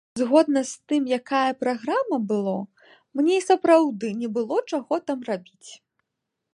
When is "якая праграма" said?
1.17-2.17